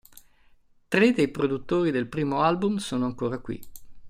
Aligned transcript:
Tre 0.87 1.11
dei 1.11 1.27
produttori 1.27 1.91
del 1.91 2.07
primo 2.07 2.41
album 2.41 2.77
sono 2.77 3.05
ancora 3.05 3.37
qui. 3.37 3.61